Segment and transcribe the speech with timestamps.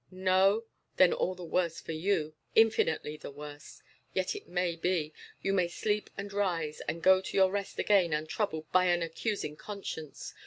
[0.09, 0.63] "No?
[0.97, 3.83] Then all the worse for you infinitely the worse.
[4.13, 5.13] Yet it may be.
[5.43, 9.55] You may sleep and rise, and go to your rest again untroubled by an accusing
[9.55, 10.33] conscience.